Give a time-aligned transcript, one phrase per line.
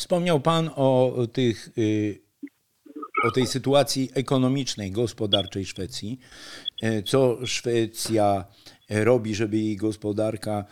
[0.00, 2.20] Wspomniał Pan o tych, y,
[3.24, 6.18] o tej sytuacji ekonomicznej, gospodarczej Szwecji.
[6.84, 8.44] Y, co Szwecja
[8.90, 10.64] robi, żeby jej gospodarka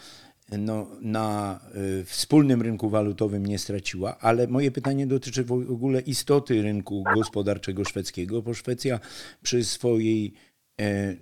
[0.58, 1.60] no, na
[2.00, 7.84] y, wspólnym rynku walutowym nie straciła, ale moje pytanie dotyczy w ogóle istoty rynku gospodarczego
[7.84, 9.00] szwedzkiego, bo Szwecja
[9.42, 10.34] przy swojej
[10.80, 11.16] e,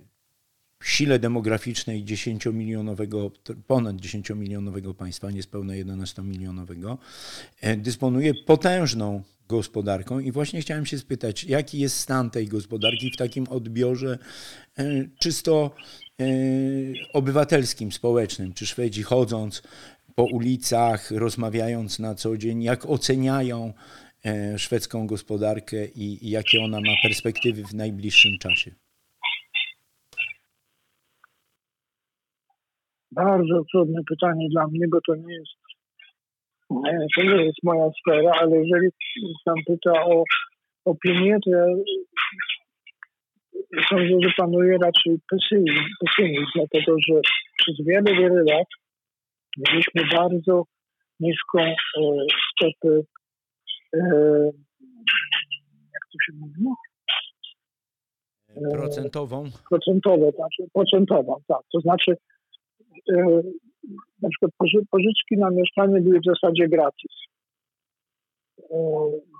[0.83, 3.31] sile demograficznej 10-milionowego,
[3.67, 6.97] ponad 10-milionowego państwa, niespełna 11-milionowego,
[7.61, 13.17] e, dysponuje potężną gospodarką i właśnie chciałem się spytać, jaki jest stan tej gospodarki w
[13.17, 14.17] takim odbiorze
[14.77, 14.85] e,
[15.19, 15.75] czysto
[16.19, 16.25] e,
[17.13, 19.61] obywatelskim, społecznym, czy Szwedzi chodząc
[20.15, 23.73] po ulicach, rozmawiając na co dzień, jak oceniają
[24.57, 28.71] szwedzką gospodarkę i, i jakie ona ma perspektywy w najbliższym czasie?
[33.11, 35.67] Bardzo trudne pytanie dla mnie, bo to nie jest
[37.15, 38.87] to nie jest moja sfera, ale jeżeli
[39.45, 40.23] pan pyta o
[40.85, 41.65] opinię, to ja
[43.89, 47.21] sądzę, że panuje raczej pesymizm, pesymizm dlatego że
[47.57, 48.67] przez wiele, wiele lat
[49.57, 50.63] mieliśmy bardzo
[51.19, 51.75] niską e,
[52.51, 53.01] stopę,
[53.93, 53.99] e,
[55.93, 56.65] jak to się mówi?
[58.49, 59.43] E, procentową?
[59.69, 61.61] Procentową, znaczy, procentową, tak.
[61.71, 62.36] To znaczy E,
[64.21, 64.51] na przykład
[64.91, 67.11] pożyczki na mieszkanie były w zasadzie gratis.
[68.71, 68.77] E,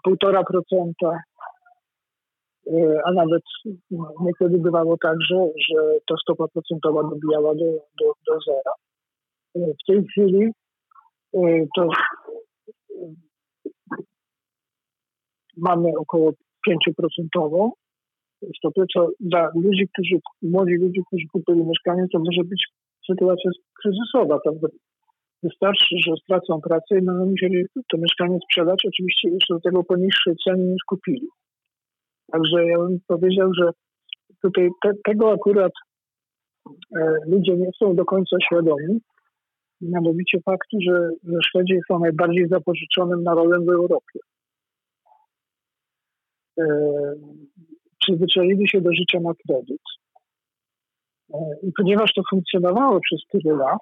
[0.04, 1.20] półtora procenta,
[2.68, 3.44] e, a nawet
[4.22, 5.36] niekiedy bywało tak, że,
[5.70, 7.66] że ta stopa procentowa dobijała do,
[8.00, 8.74] do, do zera.
[9.56, 10.52] W tej chwili
[11.76, 11.88] to
[15.58, 16.32] mamy około
[16.70, 17.70] 5%
[18.58, 22.68] stopę, co dla ludzi, którzy, młodzi ludzi, którzy kupili mieszkanie, to może być
[23.12, 23.52] sytuacja
[23.82, 24.68] kryzysowa, prawda?
[25.44, 29.96] Wystarczy, że stracą pracę i będą musieli to mieszkanie sprzedać, oczywiście jeszcze do tego po
[29.96, 31.28] niższej cenie niż kupili.
[32.32, 33.70] Także ja bym powiedział, że
[34.42, 35.72] tutaj te, tego akurat
[36.98, 39.00] e, ludzie nie są do końca świadomi,
[39.82, 44.20] mianowicie faktu, że, że Szwedzi są najbardziej zapożyczonym narodem w Europie.
[46.60, 46.66] E,
[48.02, 49.82] przyzwyczaili się do życia na kredyt.
[51.34, 53.80] E, I ponieważ to funkcjonowało przez tyle lat,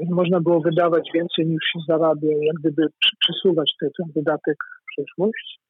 [0.00, 2.88] można było wydawać więcej niż się zarabia, jak gdyby
[3.20, 5.60] przesuwać ten, ten wydatek w przyszłość,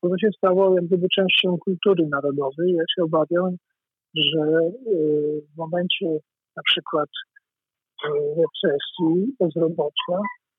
[0.00, 2.72] to to się stało jak gdyby częścią kultury narodowej.
[2.72, 3.56] Ja się obawiam,
[4.14, 4.70] że e,
[5.54, 6.06] w momencie
[6.56, 7.08] na przykład
[8.04, 10.18] e, recesji, bezrobocia,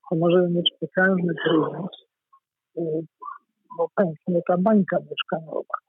[0.09, 1.97] to może mieć potężny kryzys,
[3.77, 5.86] bo pęknie ta bańka mieszkaniowa.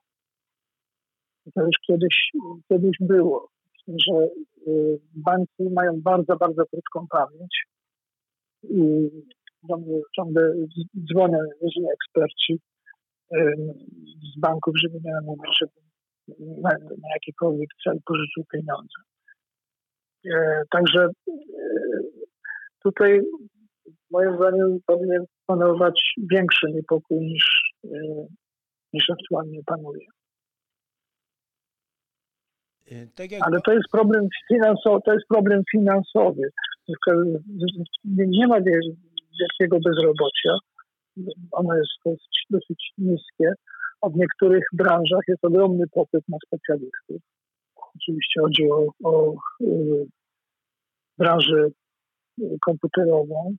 [1.55, 2.31] To już kiedyś,
[2.69, 3.49] kiedyś było,
[3.87, 4.27] że
[4.67, 7.65] y, banki mają bardzo, bardzo krótką pamięć
[8.63, 9.09] i
[10.15, 10.53] ciągle
[11.11, 12.59] dzwonią różni eksperci
[13.33, 13.55] y,
[14.35, 15.71] z banków, żeby nie mówić, żeby
[16.61, 18.99] na, na jakikolwiek cel pożyczył pieniądze.
[20.25, 20.31] Y,
[20.71, 21.09] także
[22.83, 23.21] tutaj
[24.11, 27.73] moim zdaniem powinien panować większy niepokój niż,
[28.93, 30.05] niż aktualnie panuje.
[32.91, 36.49] E, tak Ale to jest problem finansowy, to jest problem finansowy.
[38.05, 40.53] Nie ma wielkiego bezrobocia.
[41.51, 43.53] Ono jest dosyć, dosyć niskie.
[44.03, 47.21] W niektórych branżach jest ogromny popyt na specjalistów.
[47.95, 50.05] Oczywiście chodzi o, o y,
[51.17, 51.67] branżę
[52.65, 53.55] komputerową,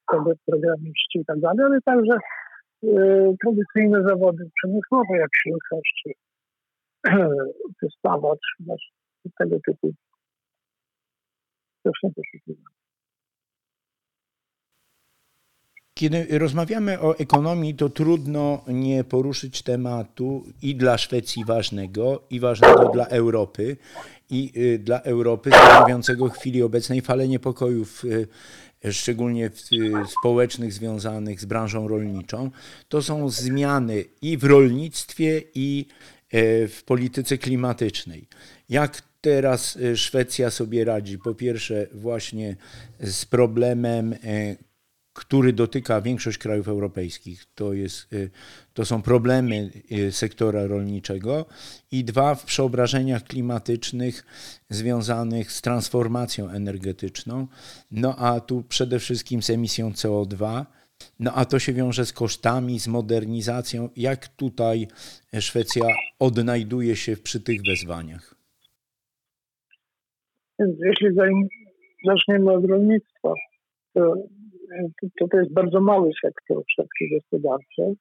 [0.47, 2.17] programiści i tak dalej, ale także
[2.85, 2.89] y,
[3.43, 6.11] tradycyjne zawody przemysłowe, jak ślusarz czy,
[7.81, 7.87] czy
[9.29, 9.95] stawacz, tego typu.
[15.95, 22.89] Kiedy rozmawiamy o ekonomii, to trudno nie poruszyć tematu i dla Szwecji ważnego, i ważnego
[22.89, 23.77] dla Europy,
[24.31, 29.51] i y, dla Europy stanowiącego w chwili obecnej falę niepokojów, y, szczególnie
[30.19, 32.51] społecznych, związanych z branżą rolniczą.
[32.89, 35.87] To są zmiany i w rolnictwie, i
[36.35, 38.29] y, w polityce klimatycznej.
[38.69, 41.19] Jak teraz Szwecja sobie radzi?
[41.19, 42.57] Po pierwsze, właśnie
[43.01, 44.15] z problemem
[45.13, 47.45] który dotyka większość krajów europejskich.
[47.55, 48.31] To, jest, y,
[48.75, 51.47] to są problemy y, sektora rolniczego
[51.91, 54.27] i dwa w przeobrażeniach klimatycznych
[54.71, 57.47] związanych z transformacją energetyczną,
[57.91, 60.67] no a tu przede wszystkim z emisją CO2.
[61.19, 63.89] No a to się wiąże z kosztami, z modernizacją.
[63.97, 64.89] Jak tutaj
[65.41, 65.85] Szwecja
[66.19, 68.40] odnajduje się przy tych wezwaniach?
[70.61, 71.09] Jeśli
[72.05, 73.33] zaczniemy od rolnictwa,
[73.95, 74.15] to
[75.19, 77.95] to, to jest bardzo mały sektor szwedzkiej gospodarczej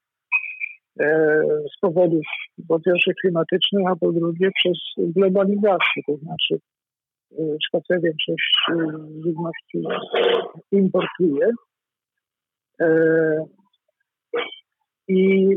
[1.00, 1.44] e,
[1.78, 2.26] z powodów
[2.68, 6.60] po pierwsze klimatycznych, a po drugie przez globalizację, to znaczy
[7.40, 8.76] e, Szwecja większość e,
[9.26, 9.84] żywności
[10.72, 11.50] importuje.
[15.08, 15.50] I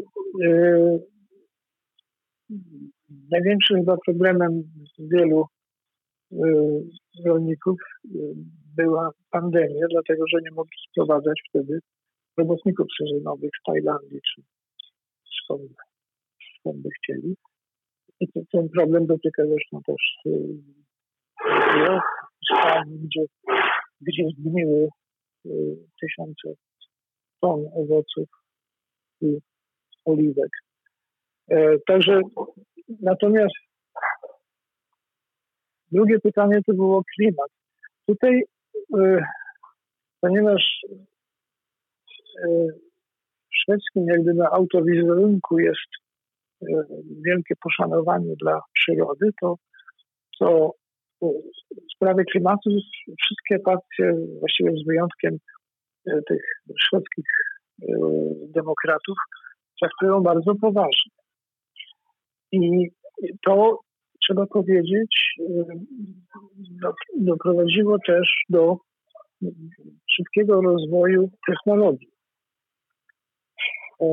[3.31, 4.63] największym chyba problemem
[4.99, 5.47] wielu
[7.27, 7.79] rolników
[8.77, 11.79] była pandemia, dlatego że nie mogli sprowadzać wtedy
[12.39, 14.43] robotników sezonowych z Tajlandii czy
[15.43, 15.73] skąd,
[16.59, 17.37] skąd by chcieli.
[18.21, 20.33] I ten problem dotyka zresztą też
[21.45, 23.25] Włoch, Hiszpanii, gdzie,
[24.01, 24.89] gdzie zgniły
[25.47, 26.49] y, tysiące
[27.41, 28.29] ton owoców
[29.21, 29.39] i
[30.05, 30.51] oliwek.
[31.51, 32.21] E, także
[33.01, 33.55] natomiast
[35.93, 37.51] drugie pytanie to było klimat.
[38.07, 38.43] Tutaj
[38.99, 39.25] E,
[40.21, 40.63] ponieważ
[42.45, 42.49] e,
[43.51, 45.91] w szwedzkim jakby na autowizerunku jest
[46.63, 46.67] e,
[47.27, 49.57] wielkie poszanowanie dla przyrody, to,
[50.39, 50.71] to
[51.71, 52.71] w sprawie klimatu
[53.23, 55.39] wszystkie partie, właściwie z wyjątkiem
[56.29, 56.43] tych
[56.81, 57.25] szwedzkich
[58.49, 59.17] demokratów,
[59.81, 61.13] traktują bardzo poważnie.
[62.53, 62.91] I
[63.47, 63.81] to
[64.23, 65.35] trzeba powiedzieć,
[67.19, 68.77] doprowadziło też do
[70.17, 72.09] szybkiego rozwoju technologii.
[74.01, 74.07] E,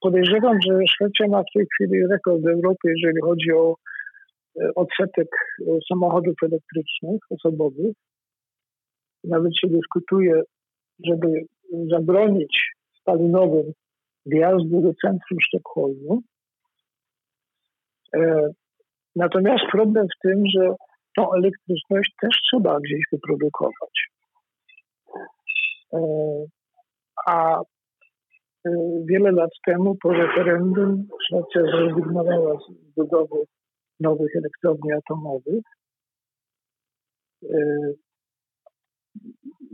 [0.00, 3.76] podejrzewam, że Szwecja ma w tej chwili rekord w Europie, jeżeli chodzi o
[4.60, 5.28] e, odsetek
[5.60, 7.96] e, samochodów elektrycznych, osobowych.
[9.24, 10.42] Nawet się dyskutuje,
[11.04, 11.46] żeby
[11.90, 13.72] zabronić spalinowym
[14.26, 16.22] wjazdu do centrum Sztokholmu.
[19.18, 20.74] Natomiast problem w tym, że
[21.16, 24.08] tą elektryczność też trzeba gdzieś wyprodukować.
[25.92, 25.98] E,
[27.26, 27.62] a e,
[29.04, 33.36] wiele lat temu po referendum Szwecja zrezygnowała z budowy
[34.00, 35.64] nowych elektrowni atomowych.
[37.44, 37.58] E,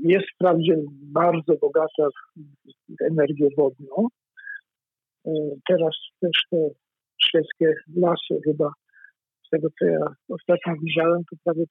[0.05, 0.76] jest wprawdzie
[1.12, 2.08] bardzo bogata
[2.88, 4.08] w energię wodną.
[5.69, 6.69] Teraz też te
[7.19, 8.73] szwedzkie lasy chyba
[9.54, 11.64] tego, co ja ostatnio widziałem, to prawie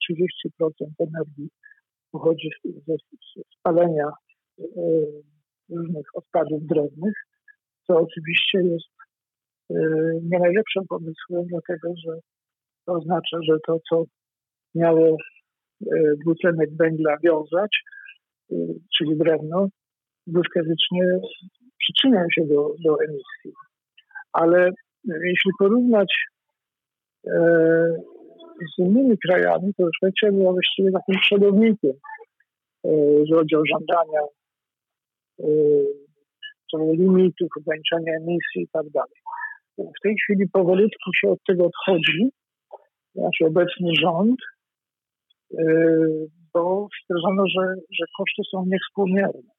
[0.61, 1.49] 30% energii
[2.11, 2.49] pochodzi
[2.87, 2.95] ze
[3.59, 4.63] spalenia e,
[5.69, 7.13] różnych odpadów drewnych,
[7.87, 8.93] co oczywiście jest
[9.69, 9.75] e,
[10.23, 12.13] nie najlepszym pomysłem, dlatego że
[12.85, 14.03] to oznacza, że to, co
[14.75, 15.17] miało e,
[16.21, 17.77] dwutlenek węgla wiązać,
[18.97, 19.67] czyli drewno,
[20.27, 21.19] błyskawicznie
[21.79, 23.51] przyczyniają się do, do emisji.
[24.33, 24.71] Ale
[25.05, 26.13] jeśli porównać
[28.75, 31.93] z innymi krajami, to Szwecja była właściwie takim przodownikiem,
[32.83, 34.21] e, jeżeli chodzi o żądania
[35.39, 35.45] e,
[36.73, 39.19] limitów, ograniczania emisji i tak dalej.
[39.77, 42.29] W tej chwili powolutku się od tego odchodzi,
[43.15, 44.39] nasz obecny rząd,
[46.53, 49.51] bo stwierdzono, że, że koszty są niewspółmierne.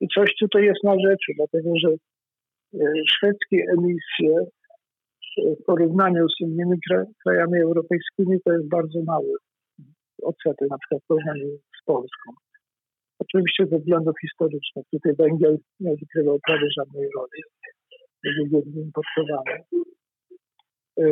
[0.00, 1.88] I coś tutaj jest na rzeczy, dlatego że
[3.08, 4.46] szwedzkie emisje
[5.38, 6.76] w porównaniu z innymi
[7.24, 9.32] krajami europejskimi to jest bardzo mały
[10.22, 11.46] odsetek, na przykład w porównaniu
[11.82, 12.32] z Polską.
[13.18, 14.84] Oczywiście ze względów historycznych.
[14.92, 17.42] Tutaj węgiel nie odgrywał prawie żadnej roli.
[18.50, 19.64] Był importowany.
[21.00, 21.04] E,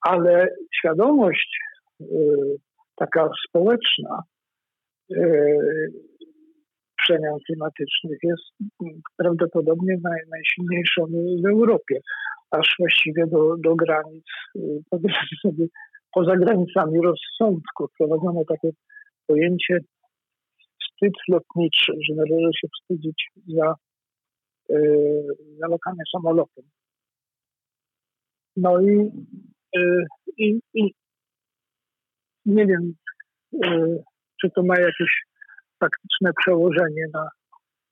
[0.00, 0.48] ale
[0.78, 1.58] świadomość
[2.00, 2.04] e,
[2.96, 4.22] taka społeczna
[5.16, 5.22] e,
[7.08, 8.72] przemian klimatycznych jest
[9.16, 11.06] prawdopodobnie naj, najsilniejszą
[11.42, 12.00] w Europie,
[12.50, 14.24] aż właściwie do, do granic,
[14.90, 15.66] powiedzmy sobie,
[16.12, 17.88] poza granicami rozsądku.
[17.88, 18.70] Wprowadzono takie
[19.26, 19.78] pojęcie
[20.80, 23.74] wstyd lotniczy, że należy się wstydzić za,
[24.68, 25.26] yy,
[25.58, 25.76] za
[26.12, 26.64] samolotem.
[28.56, 29.10] No i,
[29.74, 30.04] yy,
[30.36, 30.94] i, i
[32.46, 32.92] nie wiem,
[33.52, 34.02] yy,
[34.40, 35.28] czy to ma jakieś
[35.80, 37.28] faktyczne przełożenie na,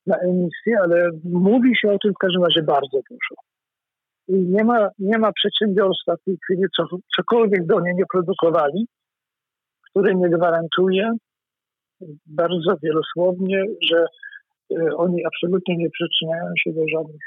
[0.07, 3.35] na emisję, ale mówi się o tym w każdym razie bardzo dużo.
[4.29, 6.83] I nie ma, nie ma przedsiębiorstwa w tej chwili, co,
[7.17, 8.87] cokolwiek do niej nie produkowali,
[9.91, 11.13] które nie gwarantuje
[12.27, 14.07] bardzo wielosłownie, że
[14.97, 17.27] oni absolutnie nie przyczyniają się do żadnych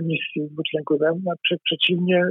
[0.00, 1.32] emisji dwutlenku węgla.
[1.64, 2.22] Przeciwnie,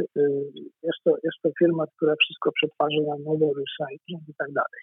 [0.83, 4.81] jest to, jest to firma, która wszystko przetwarza na nowo, recycling i tak dalej.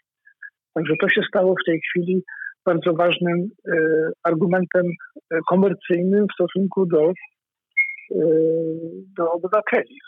[0.74, 2.22] Także to się stało w tej chwili
[2.64, 3.48] bardzo ważnym
[4.22, 4.86] argumentem
[5.48, 7.12] komercyjnym w stosunku do,
[9.16, 9.98] do obywateli.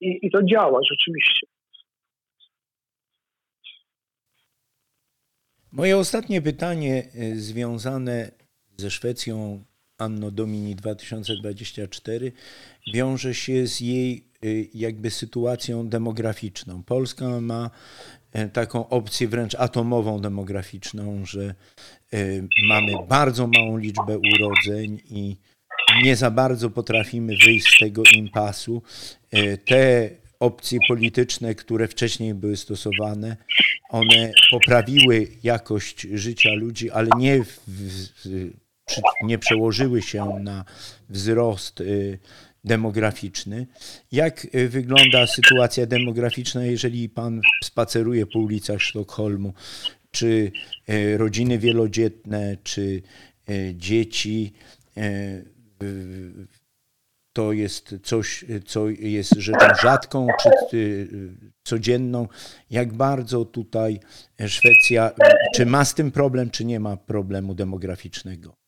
[0.00, 1.46] I, I to działa rzeczywiście.
[5.72, 7.02] Moje ostatnie pytanie
[7.34, 8.30] związane
[8.76, 9.64] ze Szwecją
[9.98, 12.32] Anno Domini 2024
[12.94, 14.24] wiąże się z jej
[14.74, 16.82] jakby sytuacją demograficzną.
[16.82, 17.70] Polska ma
[18.52, 21.54] taką opcję wręcz atomową demograficzną, że
[22.68, 25.36] mamy bardzo małą liczbę urodzeń i
[26.02, 28.82] nie za bardzo potrafimy wyjść z tego impasu.
[29.64, 30.10] Te
[30.40, 33.36] opcje polityczne, które wcześniej były stosowane,
[33.90, 37.50] one poprawiły jakość życia ludzi, ale nie, w,
[39.22, 40.64] nie przełożyły się na
[41.08, 41.82] wzrost
[42.64, 43.66] demograficzny.
[44.12, 49.52] Jak y, wygląda sytuacja demograficzna, jeżeli pan spaceruje po ulicach Sztokholmu?
[50.10, 50.52] Czy
[50.90, 53.02] y, rodziny wielodzietne, czy
[53.74, 54.52] dzieci
[57.32, 60.26] to jest coś, co jest rzeczą rzadką
[60.70, 61.08] czy y,
[61.64, 62.28] codzienną.
[62.70, 64.00] Jak bardzo tutaj
[64.46, 65.10] Szwecja,
[65.54, 68.59] czy ma z tym problem, czy nie ma problemu demograficznego?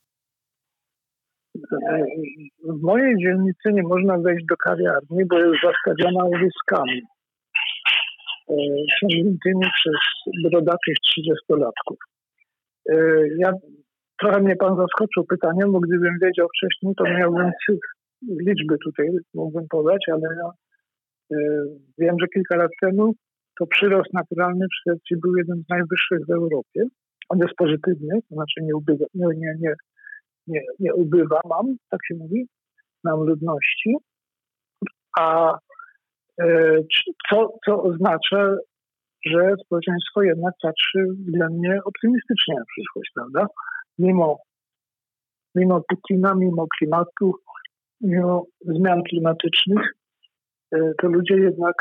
[2.64, 7.02] W mojej dzielnicy nie można wejść do kawiarni, bo jest zastawiona łyskami
[9.00, 9.96] ciągniętymi przez
[10.44, 11.96] brodatych 30-latków.
[12.90, 12.96] E,
[13.38, 13.52] ja,
[14.20, 17.50] trochę mnie pan zaskoczył pytaniem, bo gdybym wiedział wcześniej, to miałbym
[18.28, 20.50] liczby tutaj mógłbym podać, ale ja
[21.36, 21.64] y,
[21.98, 23.14] wiem, że kilka lat temu
[23.58, 26.80] to przyrost naturalny w Szwecji był jeden z najwyższych w Europie.
[27.28, 29.74] On jest pozytywny, to znaczy nie ubywa, nie, nie, nie,
[30.46, 32.46] nie, nie ubywa mam, tak się mówi,
[33.04, 33.96] nam ludności.
[35.18, 35.58] A
[36.42, 36.86] y,
[37.30, 38.56] co, co oznacza,
[39.26, 43.46] że społeczeństwo jednak patrzy względnie optymistycznie na przyszłość, prawda?
[43.98, 44.38] Mimo,
[45.54, 47.34] mimo Putina, mimo klimatu,
[48.00, 49.92] mimo zmian klimatycznych,
[50.72, 51.74] e, to ludzie jednak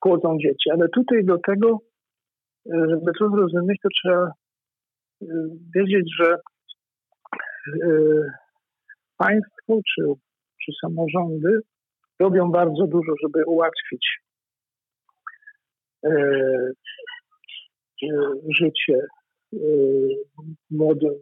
[0.00, 0.70] płodzą e, dzieci.
[0.70, 1.78] Ale tutaj do tego,
[2.66, 4.32] e, żeby to zrozumieć, to trzeba
[5.74, 6.36] wiedzieć, że
[9.16, 10.02] państwo czy,
[10.64, 11.60] czy samorządy
[12.20, 14.20] robią bardzo dużo, żeby ułatwić
[18.58, 18.98] życie
[20.70, 21.14] młodym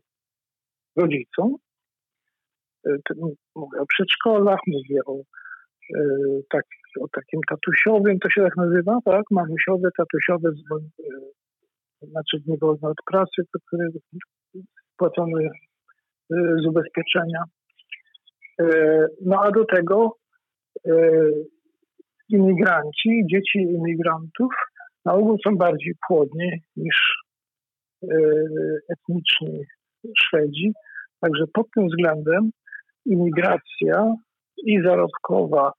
[0.96, 1.56] rodzicom.
[3.54, 5.16] Mówię o przedszkolach, mówię o,
[6.50, 6.64] tak,
[7.00, 9.22] o takim tatusiowym, to się tak nazywa, tak?
[9.30, 10.50] Mamusiowe, tatusiowe,
[12.02, 13.88] znaczy nie wolno od pracy, które
[14.96, 15.48] płacone
[16.30, 17.42] z ubezpieczenia.
[19.24, 20.16] No a do tego
[22.28, 24.52] imigranci, dzieci imigrantów
[25.04, 27.24] na ogół są bardziej płodni niż
[28.88, 29.64] etniczni
[30.18, 30.72] Szwedzi.
[31.20, 32.50] Także pod tym względem
[33.06, 34.14] imigracja
[34.66, 35.72] i zarobkowa,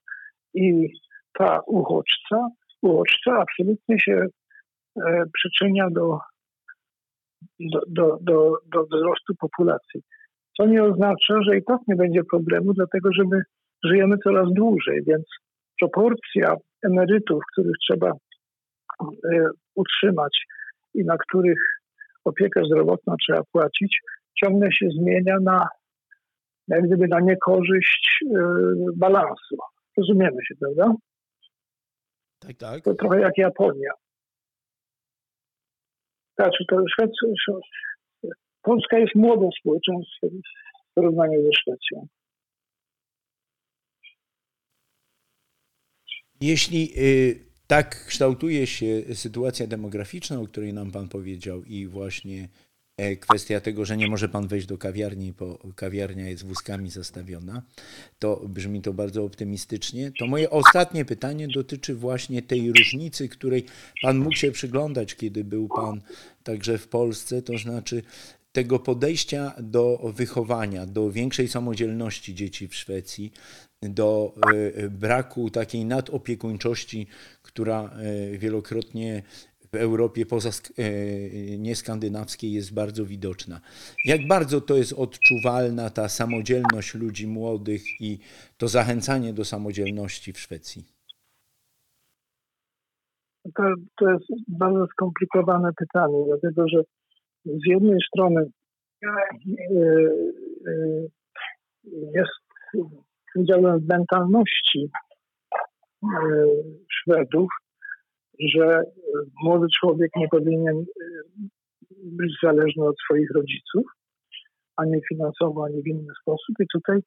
[0.53, 0.87] i
[1.33, 2.47] ta uchodźca,
[2.81, 4.25] uchodźca absolutnie się
[5.07, 6.19] e, przyczynia do,
[7.59, 10.01] do, do, do, do wzrostu populacji.
[10.59, 13.41] Co nie oznacza, że i tak nie będzie problemu, dlatego że my
[13.83, 15.25] żyjemy coraz dłużej, więc
[15.79, 18.11] proporcja emerytów, których trzeba
[19.01, 20.45] e, utrzymać
[20.93, 21.59] i na których
[22.25, 23.99] opiekę zdrowotną trzeba płacić,
[24.43, 25.67] ciągle się zmienia na
[26.69, 28.27] jak gdyby na niekorzyść y,
[28.95, 29.57] balansu.
[29.97, 30.93] Rozumiemy się, prawda?
[32.39, 32.83] Tak, tak.
[32.83, 33.91] To trochę jak Japonia.
[36.39, 37.27] Znaczy, to Szwecja,
[38.69, 40.29] Polska jest młodym społeczeństwem
[40.91, 42.07] w porównaniu ze Szwecją.
[46.41, 52.47] Jeśli y, tak kształtuje się sytuacja demograficzna, o której nam Pan powiedział, i właśnie
[52.99, 57.61] E, kwestia tego, że nie może pan wejść do kawiarni, bo kawiarnia jest wózkami zastawiona,
[58.19, 60.11] to brzmi to bardzo optymistycznie.
[60.19, 63.65] To moje ostatnie pytanie dotyczy właśnie tej różnicy, której
[64.01, 66.01] pan mógł się przyglądać, kiedy był pan
[66.43, 68.03] także w Polsce, to znaczy
[68.51, 73.31] tego podejścia do wychowania, do większej samodzielności dzieci w Szwecji,
[73.81, 77.07] do e, braku takiej nadopiekuńczości,
[77.41, 79.23] która e, wielokrotnie
[79.71, 80.83] w Europie poza e,
[81.57, 83.61] nieskandynawskiej jest bardzo widoczna.
[84.05, 88.19] Jak bardzo to jest odczuwalna ta samodzielność ludzi młodych i
[88.57, 90.85] to zachęcanie do samodzielności w Szwecji?
[93.55, 93.63] To,
[93.97, 96.83] to jest bardzo skomplikowane pytanie, dlatego że
[97.45, 98.45] z jednej strony
[99.01, 99.09] yy,
[100.65, 101.09] yy,
[102.15, 102.31] jest,
[103.33, 104.89] powiedziałbym, w mentalności
[106.03, 106.09] yy,
[106.91, 107.49] Szwedów,
[108.39, 108.83] że
[109.43, 110.85] młody człowiek nie powinien
[112.03, 113.83] być zależny od swoich rodziców,
[114.75, 116.55] ani finansowo, ani w inny sposób.
[116.59, 116.99] I tutaj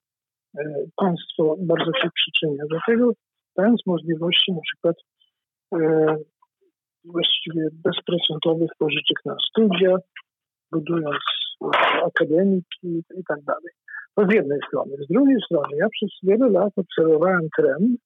[0.96, 3.12] państwo bardzo się przyczynia do tego,
[3.56, 4.96] dając możliwości na przykład
[7.04, 9.96] właściwie bezprocentowych pożyczek na studia,
[10.72, 11.24] budując
[12.06, 13.72] akademiki i tak dalej.
[14.14, 14.92] To z jednej strony.
[14.96, 18.00] Z drugiej strony, ja przez wiele lat obserwowałem trend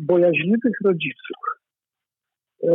[0.00, 1.40] bojaźliwych rodziców,
[2.64, 2.68] e,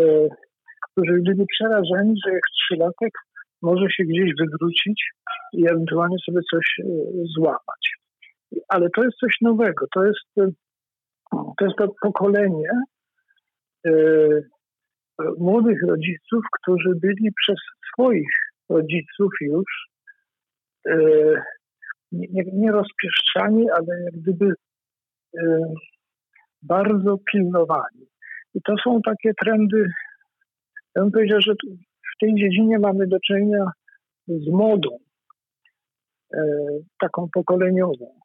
[0.92, 3.14] którzy byli przerażeni, że jak trzylatek
[3.62, 5.12] może się gdzieś wywrócić
[5.54, 6.86] i ewentualnie sobie coś e,
[7.36, 7.84] złamać.
[8.68, 9.86] Ale to jest coś nowego.
[9.96, 10.48] To jest, e,
[11.32, 12.70] to jest to pokolenie
[15.38, 17.58] młodych rodziców, którzy byli przez
[17.94, 18.30] swoich
[18.70, 19.90] rodziców już
[20.90, 20.98] e,
[22.12, 24.54] nie, nie rozpieszczani, ale jak gdyby
[25.38, 25.60] e,
[26.62, 28.08] bardzo pilnowani.
[28.54, 29.86] I to są takie trendy,
[30.96, 31.54] ja bym powiedział, że
[32.16, 33.66] w tej dziedzinie mamy do czynienia
[34.28, 34.98] z modą,
[36.34, 36.40] e,
[37.00, 38.24] taką pokoleniową.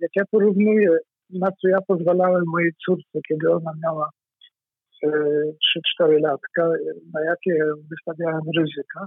[0.00, 0.90] Jak ja porównuję,
[1.30, 4.10] na co ja pozwalałem mojej córce, kiedy ona miała
[5.06, 6.68] 3-4 latka,
[7.14, 9.06] na jakie wystawiałem ryzyka,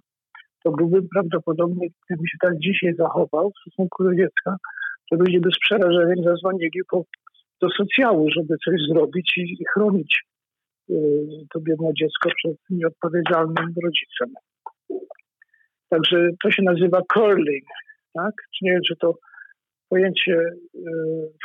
[0.63, 4.57] to byłbym prawdopodobnie, gdybym się tak dzisiaj zachował w stosunku do dziecka,
[5.09, 7.03] to ludzie bez przerażenia zadzwonili po,
[7.61, 10.23] do socjału, żeby coś zrobić i, i chronić
[10.89, 10.93] y,
[11.53, 14.33] to biedne dziecko przed nieodpowiedzialnym rodzicem.
[15.89, 17.65] Także to się nazywa curling,
[18.13, 18.33] tak?
[18.61, 19.17] Nie wiem, czy to
[19.89, 20.79] pojęcie y,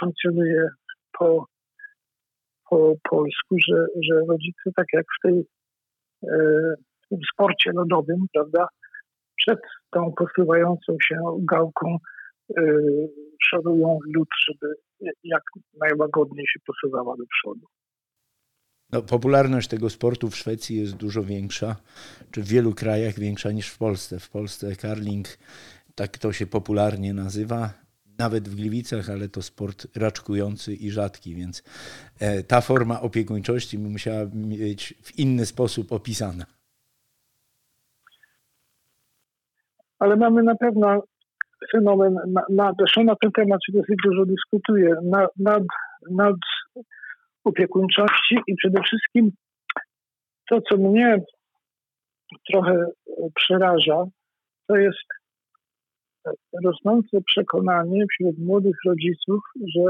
[0.01, 0.69] funkcjonuje
[1.19, 1.47] po
[2.71, 5.39] po polsku, że, że rodzice, tak jak w, tej,
[6.23, 6.37] e,
[7.05, 8.69] w tym sporcie lodowym, prawda,
[9.37, 9.59] przed
[9.91, 11.99] tą posuwającą się gałką
[12.59, 12.63] e,
[13.43, 14.75] szorują lód, żeby
[15.25, 15.43] jak
[15.81, 17.67] najłagodniej się posuwała do przodu.
[18.93, 21.77] No, popularność tego sportu w Szwecji jest dużo większa,
[22.31, 24.19] czy w wielu krajach większa niż w Polsce.
[24.19, 25.27] W Polsce karling,
[25.95, 27.71] tak to się popularnie nazywa,
[28.19, 31.63] nawet w Gliwicach, ale to sport raczkujący i rzadki, więc
[32.21, 36.45] e, ta forma opiekuńczości musiała być w inny sposób opisana.
[39.99, 41.03] Ale mamy na pewno
[41.73, 45.63] fenomen, na, na, zresztą na ten temat się dosyć dużo dyskutuje, nad, nad,
[46.11, 46.37] nad
[47.45, 49.31] opiekuńczości i przede wszystkim
[50.51, 51.21] to, co mnie
[52.51, 52.87] trochę
[53.35, 54.05] przeraża,
[54.67, 55.07] to jest
[56.65, 59.41] rosnące przekonanie wśród młodych rodziców,
[59.77, 59.83] że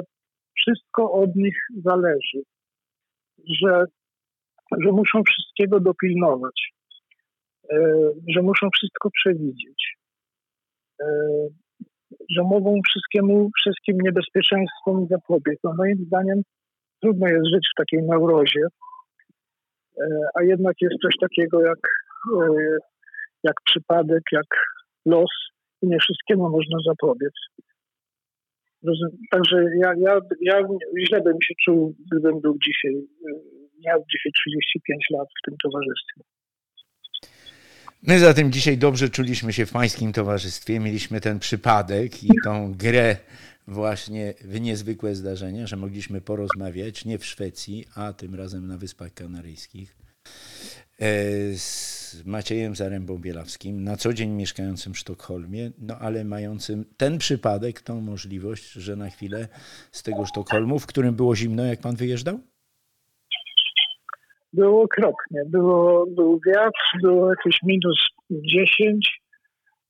[0.61, 2.41] wszystko od nich zależy,
[3.63, 3.85] że,
[4.85, 6.73] że muszą wszystkiego dopilnować,
[7.73, 7.77] e,
[8.29, 9.97] że muszą wszystko przewidzieć,
[11.01, 11.07] e,
[12.37, 15.59] że mogą wszystkiemu, wszystkim niebezpieczeństwom zapobiec.
[15.65, 16.43] No moim zdaniem
[17.03, 18.67] trudno jest żyć w takiej neurozie,
[20.01, 21.79] e, a jednak jest coś takiego jak,
[23.43, 24.47] jak przypadek, jak
[25.07, 25.31] los,
[25.83, 27.33] nie wszystkiemu można zapobiec.
[29.31, 30.61] Także ja, ja, ja
[31.07, 32.95] źle bym się czuł, gdybym był dzisiaj,
[33.87, 36.23] miał dzisiaj 35 lat w tym towarzystwie.
[38.03, 40.81] My zatem dzisiaj dobrze czuliśmy się w pańskim towarzystwie.
[40.81, 43.17] Mieliśmy ten przypadek i tą grę
[43.67, 49.15] właśnie w niezwykłe zdarzenia, że mogliśmy porozmawiać nie w Szwecji, a tym razem na Wyspach
[49.15, 49.97] Kanaryjskich.
[51.01, 51.11] E,
[51.55, 57.81] z Maciejem Zarębą Bielawskim, na co dzień mieszkającym w Sztokholmie, no ale mającym ten przypadek,
[57.81, 59.49] tą możliwość, że na chwilę
[59.93, 62.41] z tego Sztokholmu, w którym było zimno, jak pan wyjeżdżał?
[64.53, 65.45] Było okropnie.
[65.47, 69.21] Było, był wiatr, było jakieś minus 10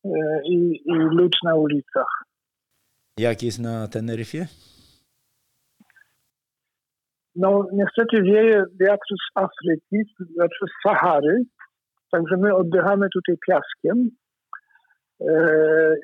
[0.04, 0.08] e,
[0.44, 2.24] i, i lód na ulicach.
[3.18, 4.46] Jak jest na Teneryfie?
[7.38, 11.42] No niestety wieje wiatr z Afryki, znaczy z Sahary,
[12.10, 14.10] także my oddychamy tutaj piaskiem.
[15.20, 15.34] E,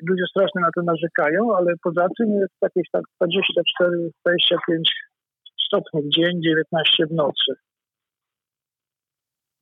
[0.09, 4.81] ludzie strasznie na to narzekają, ale poza tym jest jakieś tak 24-25
[5.67, 7.53] stopni w dzień, 19 w nocy.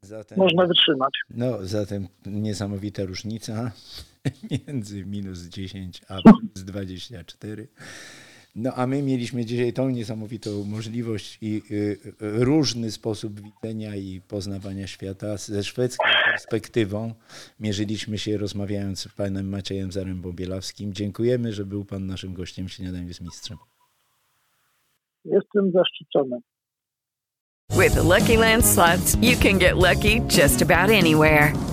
[0.01, 1.13] Zatem, Można wytrzymać.
[1.29, 3.71] No, zatem niesamowita różnica
[4.67, 7.67] między minus 10 a plus 24.
[8.55, 14.87] No a my mieliśmy dzisiaj tą niesamowitą możliwość i y, różny sposób widzenia i poznawania
[14.87, 15.37] świata.
[15.37, 17.13] Ze szwedzką perspektywą
[17.59, 20.91] mierzyliśmy się rozmawiając z panem Maciejem Zarębą-Bielawskim.
[20.91, 23.57] Dziękujemy, że był pan naszym gościem w Śniadaniu z Mistrzem.
[25.25, 26.37] Jestem zaszczycony.
[27.71, 31.72] With the Lucky Land slots, you can get lucky just about anywhere.